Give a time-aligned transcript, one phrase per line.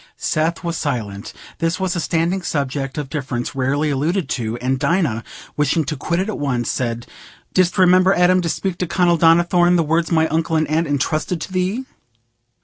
[0.17, 1.31] Seth was silent.
[1.59, 5.23] This was a standing subject of difference rarely alluded to, and Dinah,
[5.55, 7.05] wishing to quit it at once, said,
[7.53, 11.39] "Didst remember, Adam, to speak to Colonel Donnithorne the words my uncle and aunt entrusted
[11.41, 11.85] to thee?"